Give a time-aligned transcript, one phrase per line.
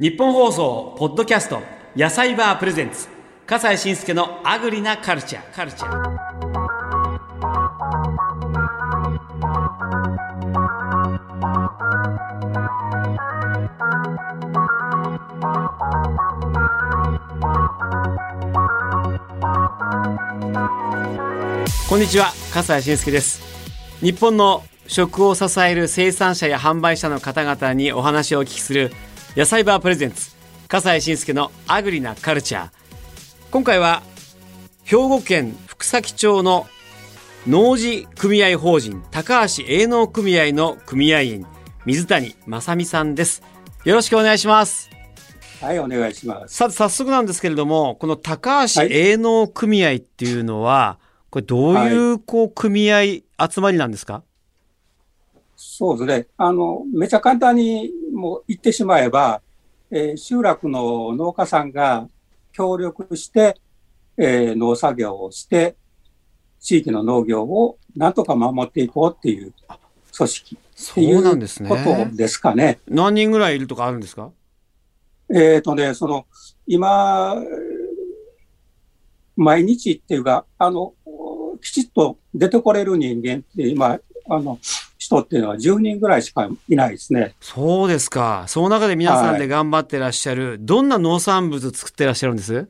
[0.00, 1.60] 日本放送ポッドキャスト
[1.96, 3.08] 野菜バープレゼンツ。
[3.44, 6.18] 笠西慎介のアグリなカルチャーカルチャー
[21.88, 23.42] こんにちは笠西慎介です。
[24.00, 28.92] 日本の食を支える生産者や販売者の方々にお話をお聞きする
[29.38, 30.32] 野菜バープレゼンツ
[30.66, 32.70] 笠西慎介のアグリなカルチャー。
[33.52, 34.02] 今回は
[34.82, 36.66] 兵庫県福崎町の
[37.46, 41.46] 農事組合法人高橋営農組合の組合員
[41.86, 43.44] 水谷正美さんです。
[43.84, 44.90] よろしくお願いします。
[45.60, 46.56] はい、お願いします。
[46.56, 50.98] さて早速なんですけれどもこの高橋営農組合っていうのは、
[51.30, 53.02] これどういうこう組合
[53.48, 54.24] 集まりなんですか、
[55.54, 56.26] そうですね。
[56.36, 59.40] あの、めちゃ簡単にもう言ってしまえば、
[59.90, 62.08] えー集落の農家さんが
[62.52, 63.54] 協力して、
[64.16, 65.76] えー農作業をして、
[66.58, 69.54] 地域の農業をなんとか守っていこうっていう
[70.16, 72.80] 組織ってそいううなんですねことですかね。
[72.88, 74.32] 何人ぐらいいるとかあるんですか？
[75.32, 76.26] えっ、とね、その、
[76.66, 77.36] 今、
[79.36, 80.94] 毎日っていうか、あの、
[81.62, 84.58] きちっと出てこれる人間って今、あの、
[85.08, 87.34] 人っていうのは10人ぐらいしかいないですね。
[87.40, 88.44] そうですか。
[88.46, 92.68] その中で皆さんはいで頑張ってらっしゃる、どんな農産物作ってらっしゃるんです？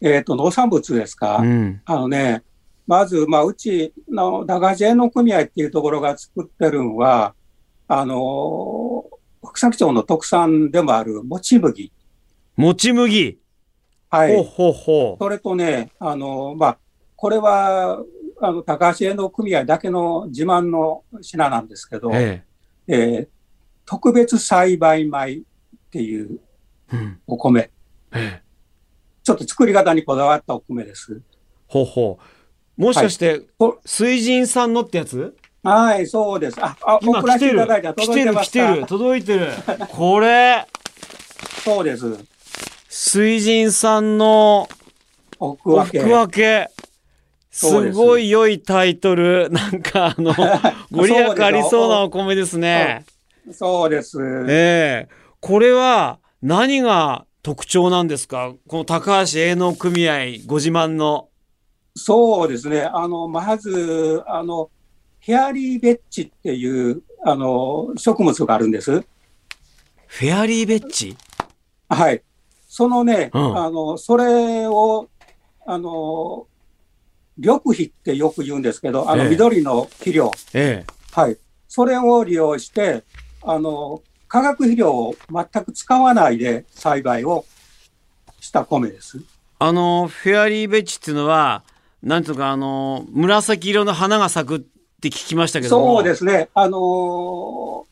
[0.00, 1.38] えっ、と、農産物ですか？
[1.38, 1.82] うん。
[1.84, 2.44] あのね、
[2.86, 7.34] まず、まあ、うちの駄菓子園の組合っていうところが作ってるのは、
[7.86, 9.04] あの、
[9.44, 11.92] 福崎町の特産でもあるもち麦。
[12.56, 13.38] もち麦。
[14.08, 14.34] はい。
[14.36, 15.22] ほうほうほう。
[15.22, 16.78] それとね、あの、まあ、
[17.16, 18.02] これは、
[18.40, 22.42] あの、高橋園の組合だけの自慢の品なんですけど、え
[22.86, 23.28] えー
[23.90, 25.40] 特別栽培米っ
[25.90, 26.40] ていう
[26.92, 26.96] え。
[26.96, 27.20] うん。
[27.26, 27.70] お米。
[28.12, 28.42] ええ。
[29.24, 31.22] ちょっと作り方にこだわったお米です。
[31.66, 32.18] ほうほ
[32.78, 32.82] う。
[32.82, 35.34] もしかして、お水神さんのってやつ？
[35.62, 36.58] はい、そうです。
[36.60, 39.52] あ、あ今来てる来てる来てる届いてる
[39.90, 40.66] これ
[41.64, 42.14] そうです。
[42.90, 44.68] 水神さんの
[45.38, 46.00] お奥分け。
[46.00, 46.68] ふくわけ
[47.58, 47.68] す。
[47.68, 49.50] すごい良いタイトル。
[49.52, 50.32] なんかあの
[50.92, 53.04] ご利益ありそうなお米ですね。
[53.50, 54.18] そうです。
[54.48, 55.14] ええ。
[55.40, 58.54] これは何が特徴なんですか？
[58.68, 61.28] この高橋営農組合ご自慢の。
[61.96, 62.82] そうですね。
[62.82, 64.70] あの、まず、あの、
[65.18, 69.04] ヘアリーベッジっていう、あの、植物があるんです。
[70.06, 71.16] フェアリーベッジ？
[71.88, 72.22] はい。
[72.68, 73.56] そのね、うん。
[73.58, 75.08] あの、それを、
[75.66, 76.46] あの、
[77.38, 80.32] 緑肥ってよく言うんですけど、あの、ええ緑の肥料。
[80.54, 81.38] ええはい。
[81.68, 83.04] それを利用して、
[83.42, 87.44] あの、化学肥料を全く使わないで栽培を
[88.40, 89.18] した米です。
[89.60, 91.64] あのフェアリーベッジっていうのは
[92.02, 94.60] なんていうかあの紫色の花が咲くっ
[95.00, 96.48] て聞きましたけどもそうですね。
[96.54, 97.88] あのー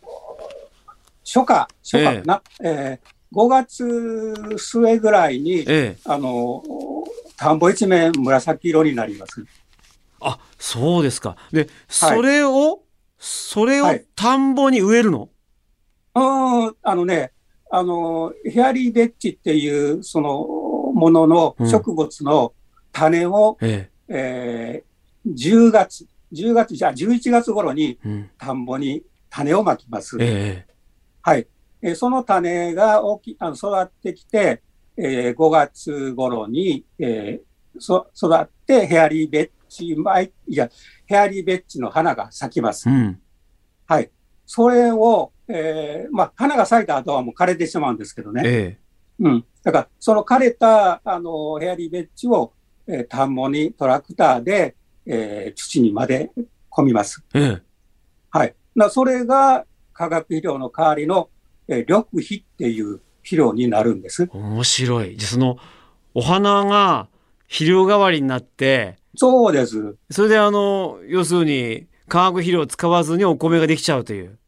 [1.24, 2.42] 初夏、初夏かな？
[2.62, 9.44] えー5月末ぐらいに、ええあのー田んぼ一面紫色になります。
[10.20, 11.36] あそうですか。
[11.52, 12.82] でそれを、
[13.18, 14.04] それをはい。
[14.14, 15.28] 田んぼに植えるの、
[16.14, 17.32] うーん、あのね、
[17.70, 20.46] あのーヘアリーベッジっていう、その、
[20.94, 21.70] もののうん。
[21.70, 22.54] 植物の
[22.92, 24.84] 種を、ええ。
[25.28, 30.16] ー10月、10月、じゃあ11月頃にえうん、田んぼに種をまきます。
[30.20, 30.74] ええ。
[31.20, 31.46] はい。
[31.82, 34.62] えーその種が大きあの育ってきて、
[34.96, 37.46] えー5月頃に、えー
[37.78, 40.70] そ育ってヘアリーベッジ米、いや、
[41.04, 42.88] ヘアリーベッジの花が咲きます。
[42.88, 43.20] うん
[43.86, 44.10] はい。
[44.46, 48.42] それを、えーまあ、花が咲いた後はもう枯れてしまうんですけどね。
[48.46, 48.78] え
[49.20, 49.44] うん。
[49.62, 52.52] だから、その枯れた、あの、ヘアリーベッジを、
[52.86, 54.74] えー田んぼにトラクターで、
[55.04, 56.30] えー土にまで
[56.70, 57.22] 込みます。
[57.34, 57.62] えええ
[58.30, 58.54] はい。
[58.74, 61.28] なそれが化学肥料の代わりの、
[61.68, 64.28] えー緑肥っていう肥料になるんです。
[64.32, 65.58] 面白いじゃその
[66.14, 67.08] お花が
[67.48, 69.96] 肥料代わりになってそうです。
[70.10, 74.38] それであの要するに化学肥料を使わずにお米ができちゃうという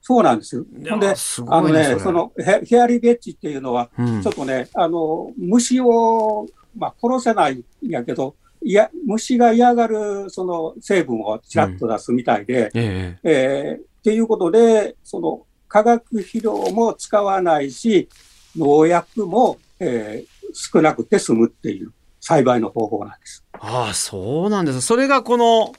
[0.00, 0.56] そうなんです。
[0.56, 1.14] いほんで、
[1.48, 18.08] あのねそ、そのヘアリーベッジっていうのは、うんちょっとね、あの、虫を、まあ、殺せないんやけど、いや、虫が嫌がる、その成分をちらっと出すみたいで、えええーっていうことで、その化学肥料も使わないし、
[18.56, 21.92] 農薬も、えー少なくて済むっていう
[22.22, 23.44] 栽培の方法なんです。
[23.60, 25.74] ああそうなんですそれがこの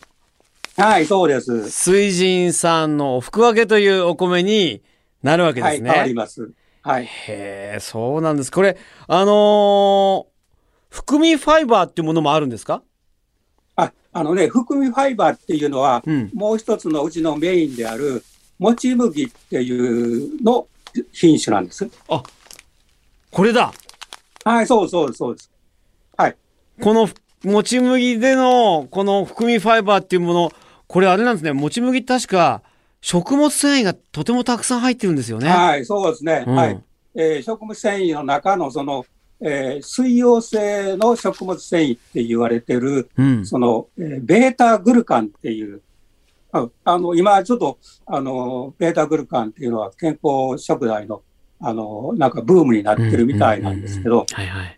[0.78, 1.72] はい、そうです。
[1.72, 4.84] 水神さんのおふくわけというお米に
[5.24, 5.90] なるわけではい、すね。
[5.90, 6.52] 変わります。
[6.84, 7.06] はい。
[7.06, 8.52] へえ、そうなんです。
[8.52, 8.78] これ、
[9.08, 12.84] あのー含みファイバーっていうものもあるんですか？
[13.76, 16.30] あ、あのね、含みファイバーっていうのは、うん。
[16.36, 18.24] もう一つのうちのメインである、
[18.60, 20.68] もち麦っていうの
[21.14, 21.90] 品種なんです。
[23.32, 23.72] これだ。
[24.44, 25.52] はい、そうそうそうです。
[26.18, 26.36] はい。
[26.82, 27.10] この
[27.44, 30.52] もち麦でのこの含みファイバーっていうもの、
[30.88, 31.54] これあれなんですね。
[31.54, 32.62] もち麦確か
[33.02, 35.50] 食物繊維がとてもたくさん入ってるんですよね。
[35.50, 36.44] はい、そうですね。
[36.46, 36.84] うんはい。
[37.16, 39.06] えー食物繊維の中のその、
[39.42, 43.46] えー水溶性の食物繊維って言われてる、うん。
[43.46, 45.82] その、えーベータグルカンっていう、
[46.52, 51.22] ああの、今ちょっと、あの、ベータグルカンっていうのは健康食材の、
[51.62, 54.26] あの、なんかブームになってるみたいなんですけど。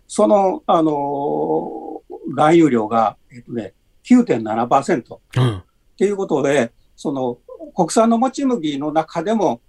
[0.06, 3.72] その、あの、含有量が、えっとね、
[4.04, 5.62] 9.7%っうん。
[5.96, 7.38] ていうことで、その、
[7.74, 9.60] 国産のもち麦の中でも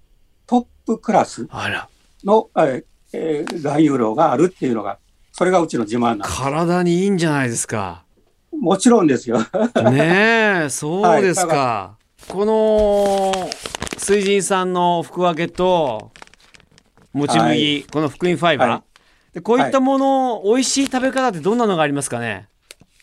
[0.47, 1.47] トップクラス。
[2.23, 2.83] の、えー
[3.15, 4.97] えー含有量があるっていうのが、
[5.31, 6.35] それがうちの自慢なんです。
[6.41, 8.02] 体にいいんじゃないですか。
[8.59, 9.39] もちろんですよ。
[9.91, 11.97] ねえ、そうですか。
[12.27, 13.49] この
[13.97, 16.11] 水神さんの福分けと
[17.11, 18.81] もち麦、はいこの福音ファイバー、はい
[19.33, 22.47] でこういったもの、美味しい食べ方ってどんなのがありますかね？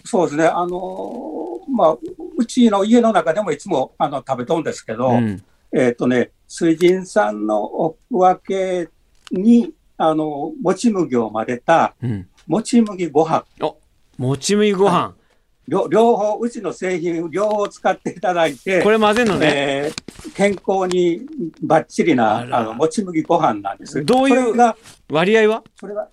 [0.04, 0.46] そうですね。
[0.46, 1.40] あのー
[1.72, 1.96] まあ、
[2.36, 5.42] うちの家の中でもいつもあの食べとるんですけど、うん。
[5.72, 8.88] えっ、とね、水神さんのお分け
[9.30, 12.28] に、あの、もち麦を混ぜた、うん。
[12.46, 13.44] もち麦ご飯。
[14.18, 15.14] もち麦ご飯、
[15.70, 19.46] 両両方、うちの製品、両方使っていただいて、これ混ぜるのね。
[19.54, 21.22] えー健康に
[21.62, 24.04] バッチリなあのもち麦ご飯なんです。
[24.04, 24.54] どういう
[25.10, 25.62] 割合は？
[25.76, 26.08] それが、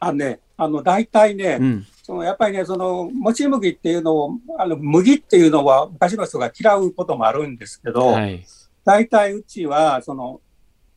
[0.00, 1.86] あのね、あの、大体ね、うん。
[2.02, 8.44] そのやっぱりね、その、もち麦っていうのを、あの、麦っていうのは昔の人が嫌うこともあるんですけど、はい。
[8.84, 10.40] 大体うちは、その、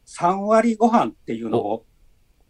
[0.08, 1.86] 3割ご飯っていうのを、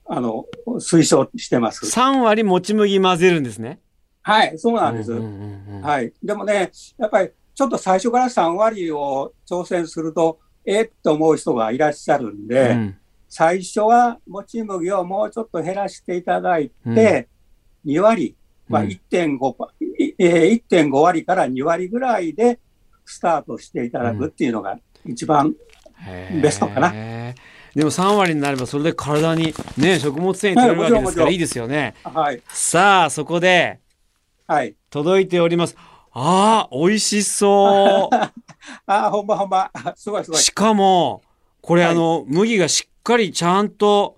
[0.05, 0.45] あの、
[0.79, 1.85] 推奨してます。
[1.85, 3.79] 3割もち麦混ぜるんですね。
[4.27, 5.13] はい、そうなんです。
[5.13, 6.11] うんうんうんうんはい。
[6.21, 12.97] でもね、やっぱり、ちょっと最初から3割を挑戦すると、えっと思う人がいらっしゃるんで、うん
[13.29, 17.27] 最初はもち麦をもうちょっと減らしていただいて、
[17.85, 18.35] うん2割、
[18.67, 22.59] まあ、うん1.5パ、いえー1.5割から2割ぐらいで
[23.05, 25.55] スタートしていただくっていうのが一番、
[26.41, 31.95] ベストかなでも3割になればそれで体にね食物繊維取れるわけですからいいですよね。
[32.03, 33.86] はい、さあそこではい。
[34.89, 35.75] 届いております。
[36.11, 38.15] ああ美味しそう。
[38.15, 38.31] あ
[38.87, 40.39] あ、ほんまほんま、 すごいすごい。
[40.39, 41.21] しかも
[41.61, 44.17] これ、はいあの麦がしっかりちゃんと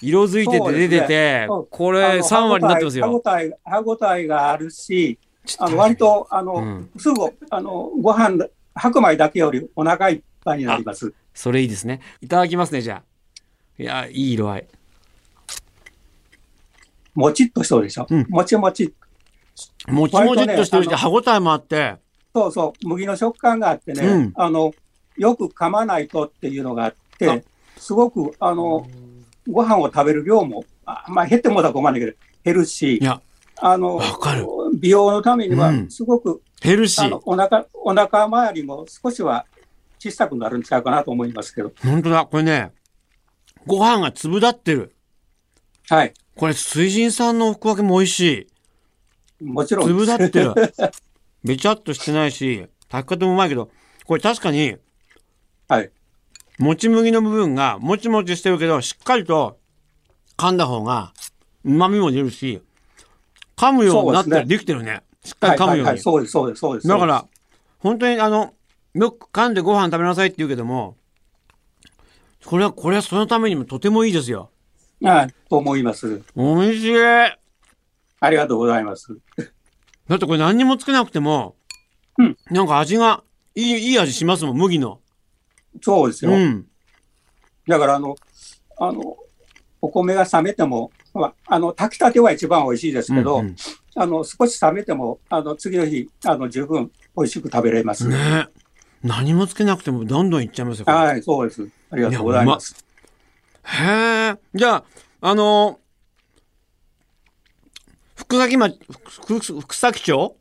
[0.00, 3.22] 色づいてて出てて、そうこれあの3割になってますよ。
[3.24, 5.18] 歯応え、歯応えがあるし、
[5.58, 7.14] あの割と、あの、うんすぐ、
[7.50, 8.44] あの、ご飯、
[8.74, 11.12] 白米だけよりお腹いっぱいになります。
[11.34, 12.00] それいいですね。
[12.20, 13.82] いただきますねじゃあ。
[13.82, 14.66] いやいい色合い。
[17.14, 18.06] もちっとしそうでしょ。
[18.08, 18.92] うんもちもち。
[19.88, 21.96] もちもちっとしてるし、ね歯ごたえもあって。
[22.34, 24.72] そうそう、麦の食感があってね、うんあの、
[25.16, 27.44] よく噛まないとっていうのがあっあて、
[27.76, 28.86] すごく、あの、
[29.48, 33.20] ご飯を食べる量も、あまあ、減ってもだと困るんだけど、減るしい、や
[33.60, 37.22] あのわかる、美容のためにはうん、すごく、ヘルシーあの、。
[37.24, 39.46] お腹、お腹周りも少しは
[39.98, 42.72] 小さくなるんちゃうかなと思いますけど、本当だこれね
[43.66, 44.94] ご飯が粒立ってる。
[45.88, 46.14] はい。
[46.36, 48.46] これ水神さんの福分けも美味しい。
[49.42, 50.02] もちろん粒。
[50.04, 50.54] 立ってる。
[51.44, 53.70] べちゃっとしてないし、炊き方もうまいけど、
[54.06, 54.76] これ確かに、
[55.68, 55.90] はい。
[56.58, 59.58] もち麦の部分がもちもちしてるけど、しっかりと
[60.36, 61.12] 噛んだ方が
[61.64, 62.62] 旨味も出るし、
[63.56, 65.02] 噛むようになってでできてるね。
[65.24, 65.88] しっかはい、はい、り噛むように。
[65.88, 66.88] はい、そうです、そうです、そうです。
[66.88, 67.26] だから、
[67.78, 68.54] 本当にあの、
[68.94, 70.96] よく噛んでご飯食べなさいって言うけども、
[72.44, 74.50] これは、これはそのためにもとてもいいですよ。
[75.02, 76.22] はい、と思います。
[76.36, 77.41] 美味しい。
[78.22, 79.12] だありがとうございます。
[79.12, 81.56] ってこれ何にもつけなくても、
[82.18, 83.22] うんなんか味が、
[83.54, 85.00] いい、いい味しますもん、麦の。
[85.80, 86.32] そうですよ。
[86.32, 86.66] うん。
[87.66, 88.16] だから、あの、
[88.78, 89.16] あの、
[89.80, 93.56] お米が冷めても、まあ、あの、炊きたては一番美味しいですけど、うんうん
[93.94, 98.08] あの、少し冷めても、あの、次の日、あの、十分美味しく食べれます。
[98.08, 98.48] ね
[99.02, 100.86] 何もつけなくてもどんどんいっちゃいますよ。
[100.86, 101.68] はい、そうです。
[101.90, 102.84] ありがとうございます。
[103.64, 104.36] へえ。
[104.54, 104.84] じゃあ、
[105.20, 105.78] あの
[108.32, 110.36] 福崎町、福福福崎町？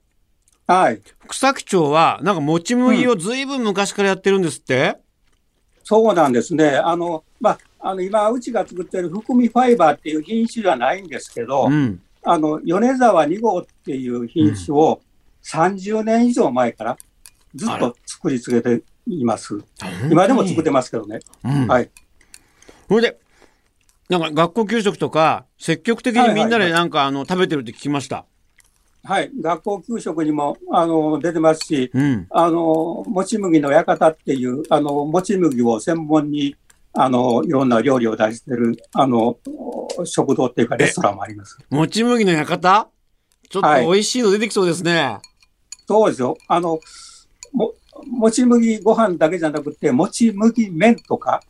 [0.66, 1.02] はい。
[1.20, 4.96] 福崎町は、なんかもち麦をずいぶん昔からやってるんですって、
[5.84, 6.78] そうなんですね。
[6.78, 12.02] あの、まあ、あの、今、うちが作ってる含みファイバーっていう品種じゃないんですけど、うん。
[12.24, 15.02] あの、米沢2号っていう品種を
[15.44, 16.98] 30年以上前から
[17.56, 19.62] ずっと作り続けています。
[20.10, 21.20] 今でも作ってますけどね。
[21.44, 21.68] うん。
[21.68, 21.90] はい。
[22.88, 23.20] それで、
[24.12, 28.26] なんか学校給食とか積極的にみんなでなんかあの食べてるって聞きました。
[29.06, 32.28] はい、学校給食にもあの出てますし、うん。
[32.30, 36.58] あの、もち麦の館っていう、あの、もち麦を専門に、
[36.92, 39.38] あの、いろんな料理を出してる、あの、
[40.04, 41.58] 食堂っていうかレストランもあります。
[41.70, 42.90] もち麦の館？
[43.50, 45.20] ちょっとはい美味しいの出てきそうですね。
[45.88, 46.38] そうですよ。
[46.50, 46.82] あの、
[47.54, 47.74] も、
[48.06, 51.42] もち麦ご飯だけじゃなくて、もち麦麺とか、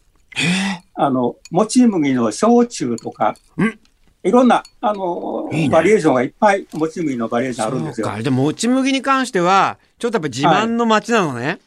[0.94, 3.80] あの、もち麦の焼酎とかん、
[4.24, 8.16] いろんな、あの、いいねバリエーションがいっぱい、もち麦のバリエーションあるんですよそう。
[8.16, 8.22] か。
[8.22, 11.60] でも、もち麦に関しては、ちょっとやっぱ自慢の町なのね。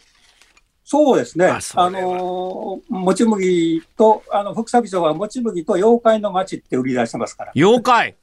[0.84, 1.46] そうですね。
[1.46, 7.52] ああの、もち麦と、あの、福サ町はもち麦と妖怪の町って売り出してますから。
[7.56, 8.16] 妖怪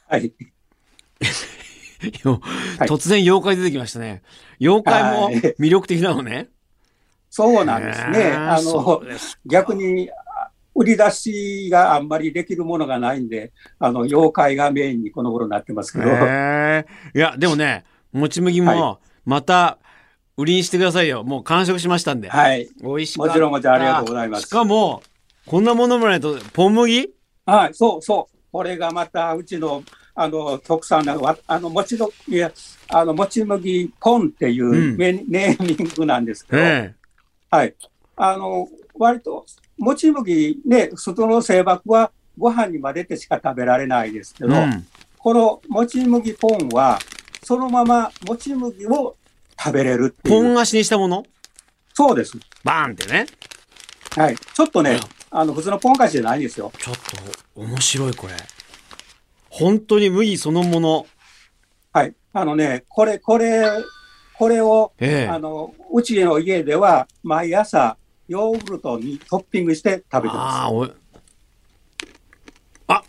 [0.06, 0.32] はい。
[2.88, 4.22] 突然妖怪出てきましたね。
[4.60, 6.48] 妖怪もはい魅力的なのね。
[7.30, 8.32] そうなんですね。
[8.32, 9.02] あの、
[9.46, 16.06] 逆に、あ売り出しがあんまりできるものがないんで、あの、妖怪がメインにこの頃になってますけど。
[16.06, 16.10] い
[17.18, 19.78] や、でもね、もち麦もは、また、
[20.36, 21.22] 売りにしてくださいよ。
[21.22, 22.30] もう完食しましたんで。
[22.30, 22.68] はい。
[22.82, 23.32] 美味しかった。
[23.32, 25.02] もちろんもちろんありがとうございますしかも、
[25.44, 27.10] こんなものもないと、ポン麦？
[27.44, 28.38] はい、そうそう。
[28.50, 29.82] これがまた、うちの、
[30.14, 32.50] あの、特産な、わあの、もちの、いや、
[32.88, 36.94] あの、もち麦ポンっていううんメ、ネーミングなんですけど、え
[37.50, 37.74] はい。
[38.16, 39.44] あの、割と、
[39.76, 44.48] もち麦ね、外の製箔はご飯に混ぜてしか食べられないですけえ。
[44.48, 44.86] ど、うん。
[45.18, 46.98] このもち麦ポンは、
[47.42, 49.16] そのままもち麦を
[49.58, 50.34] 食べれるっていう。
[50.34, 51.24] ポン菓子にしたもの？
[51.94, 52.38] そうです。
[52.62, 53.26] バーンってね。
[54.16, 54.36] はい。
[54.36, 56.72] ちょっとねあの、普通のポン菓子じゃないんですよ。
[56.78, 56.94] ちょっ
[57.54, 58.34] と、面白いこれ。
[59.48, 61.06] 本当に麦そのもの。
[61.92, 62.14] はい。
[62.32, 63.64] あのね、これ、これ、
[64.40, 65.28] これを、ええ。
[65.28, 70.92] あの、うちの家では、毎朝、ヨーグルトにトッピングして食べてあまあ、おい。
[72.86, 73.02] あ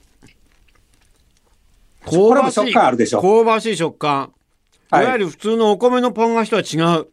[2.06, 2.18] す。
[2.18, 2.74] これも食香ばしい。
[2.74, 3.22] 感あるでしょ。
[3.22, 4.34] 香ばしい食感。
[4.92, 7.08] いはいわゆる普通のお米のポン菓子とは違う。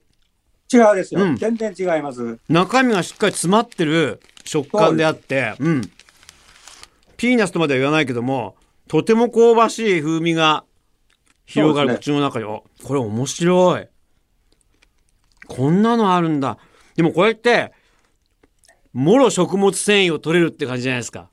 [0.72, 1.22] 違うですよ。
[1.22, 2.40] うん全然違います。
[2.48, 5.82] 中身がしっかり詰まってる食感であって、うん。
[7.16, 8.56] ピーナッツとまでは言わないけども、
[8.88, 10.64] とても香ばしい風味が
[11.46, 12.46] 広がるそう口の中に。
[12.46, 13.88] おこれ面白い。
[15.48, 16.58] こんなのあるんだ。
[16.94, 17.72] でもこれって、
[18.92, 21.28] もろ食物繊維を取れるって感じじゃないですか。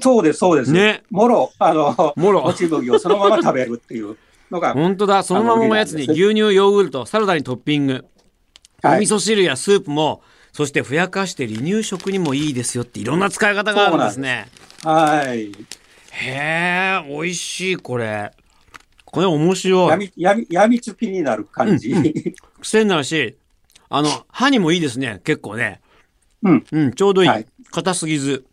[0.00, 0.72] そうです、そうです。
[0.72, 1.02] ね。
[1.10, 4.16] もろ、あの、もろもち麦をそのまま食べるっていう
[4.50, 5.22] のが、本当だ。
[5.22, 8.04] そのままのやつに牛乳、ヨーグルト、サラダにトッピング。
[8.84, 14.48] おはい味噌汁やスープも、そしてふやかして離乳食にもいいですよっていろんな使い方があるんですね。
[14.84, 15.52] はい。
[16.10, 18.32] へえ、美味しい、これ。
[19.10, 19.88] これ面白い。
[19.90, 21.94] やみ、やみ、やみつきになる感じ。
[22.60, 23.36] 癖になるし、
[23.88, 25.80] あの、歯にもいいですね、結構ね。
[26.42, 26.66] うん。
[26.70, 27.28] うん、ちょうどいい。
[27.28, 28.44] はい硬すぎず。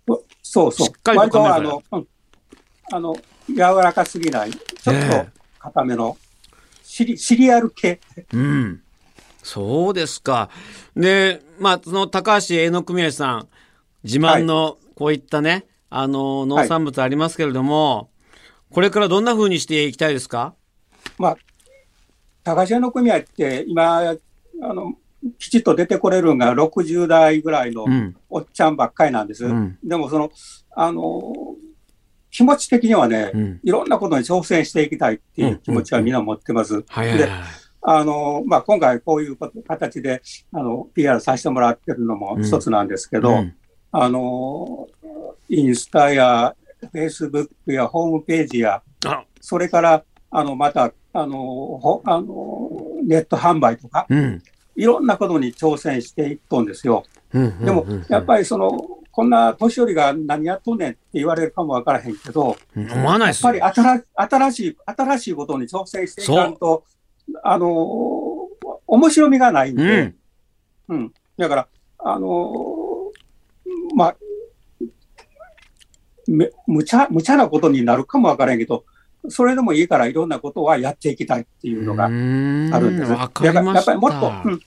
[0.43, 0.88] そうそう。
[0.88, 2.07] しっかりと噛めあの、うん
[2.91, 3.15] あの、
[3.47, 6.17] 柔らかすぎない、ちょっとね硬めの、
[6.83, 8.00] シリシリアル系。
[8.31, 8.81] うん。
[9.41, 10.50] そうですか。
[10.95, 13.47] で、まあ、その高橋栄の組合さん、
[14.03, 18.09] 自慢のこういったね、あの、農産物ありますけれども、
[18.75, 20.53] これからどんな風にしていきたいですか？
[21.17, 21.38] まあ、
[22.44, 24.17] 高橋の組合って今、あ
[24.62, 24.96] の、
[25.39, 28.17] きちっと出てこれるのが60代ぐらいのうん。
[28.29, 29.46] おっちゃんばっかりなんです。
[29.46, 29.77] うん。
[29.82, 30.29] でもその、
[30.72, 31.32] あの、
[32.29, 33.60] 気持ち的にはね、うん。
[33.63, 36.84] いろんなことに挑戦していきたいっていう気持ちはみんな持ってます。
[36.86, 37.29] はいはいはい。
[37.82, 43.55] あの、まあ、今回こういう形で、あの、PR させてもらってるのも一つなんですけど、うん
[43.94, 44.89] あの、
[45.48, 46.53] インスタや
[46.85, 52.69] フェイスブックやホームページや、あ、それから、あの、また、あの、ほあの、
[53.05, 54.43] ネット販売とか、うん。
[54.75, 57.05] いろんなことに挑戦していっとんですよ。
[57.33, 57.63] うん。
[57.63, 58.71] でも、やっぱりその、
[59.11, 66.83] こんな年寄りが何やっとんねんって言われるかもわからへんけど、り、思わないですやっぱり新新しい、新しいことに挑戦していかんと、
[67.43, 67.69] あの、
[68.87, 70.15] 面白みがないんうで、ん。
[70.89, 71.13] うん。
[71.37, 71.67] だから、
[71.99, 73.11] あの
[73.95, 74.15] まあ、
[76.27, 78.86] め無茶、無茶なことになるかもわからへんけど、
[79.29, 83.12] それでもいいからいろんなことはやっていきたいっていうのがああるんです。
[83.12, 83.91] わかりました。
[83.94, 84.62] やっぱりもっと、うん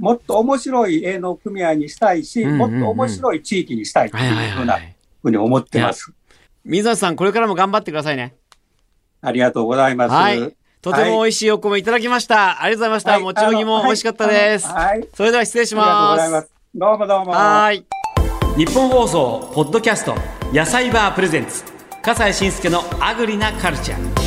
[0.00, 4.96] もっと面白い営農組合にしたいし、うんうんうんもっと面白い地域にしたいってはいうふうなはい。
[5.22, 6.10] ふうに思ってます。
[6.64, 8.34] 水野さん、これからも頑張ってくださいね。
[9.20, 10.12] ありがとうございます。
[10.12, 10.56] はい。
[10.80, 12.62] とても美味しいお米いただきました。
[12.62, 13.10] ありがとうございました。
[13.12, 14.66] はいもち麦も美味しかったです。
[14.66, 14.98] はい。
[15.00, 16.36] はいそれでは失礼しありがとうございま。
[16.36, 16.52] ますす。
[16.74, 17.32] どうもどうも。
[17.32, 17.84] はーい。
[18.56, 20.14] 日本放送ポッドキャスト
[20.52, 21.62] 野菜バープレゼンツ
[22.02, 24.20] 笠西慎介のアグリなカルチャー。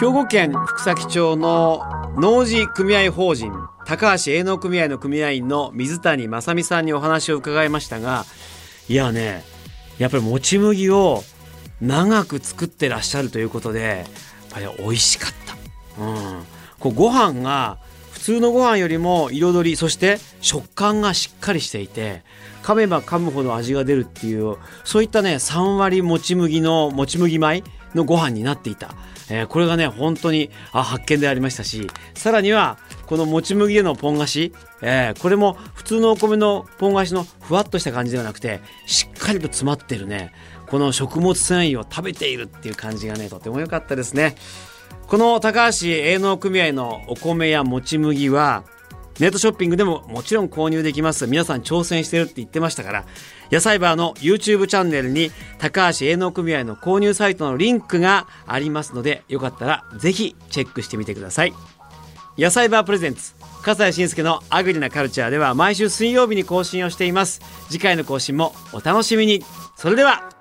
[0.00, 1.82] 兵庫県福崎町の
[2.16, 3.52] 農事組合法人
[3.84, 8.24] 高橋営農組合の組合員の水谷正美さんにお話を伺いましたが
[8.88, 9.44] いやね
[9.98, 11.24] やっぱりもち麦を
[11.82, 14.06] 長く作ってらっしゃるということで
[14.50, 16.06] ぱり美味しかった、う
[16.40, 16.44] ん、
[16.78, 17.78] こうご飯が
[18.12, 22.22] 普通のご飯よりも彩りそして食感がしっかりしていて
[22.62, 27.62] 噛めば噛むほど味が出るっていうそういったね3割もち麦のもち麦米
[27.94, 28.90] のご飯になっていた、
[29.30, 34.52] えー、これがね本当にあ発見でありましたしさらにはこのもち麦でのポン菓子、
[34.82, 40.32] えー、これも普通のお米のポン菓子のふわっとした感じではなくてしっかりと詰まってるね。
[40.70, 44.36] この食物繊維を食べているっていう感じがねとても良かったですね。
[45.06, 48.64] この高橋営農組合のお米やもち麦は
[49.18, 51.26] ネットショッピングでももちろん購入できます。
[51.26, 53.04] 皆さん挑戦してるって言ってましたから
[53.50, 61.54] 野菜バーの YouTube チャンネルに高橋営農組合の購入サイトのリンクがありますのでよかったらぜひチェックしてみてください。
[62.36, 67.40] 野菜バープレゼンツ笠西慎介のアグリなカルチャーでは毎週水曜日に更新をしています。
[67.68, 69.44] 次回の更新もお楽しみに。
[69.76, 70.37] それでは。